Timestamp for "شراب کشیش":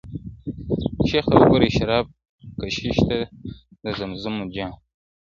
1.77-2.97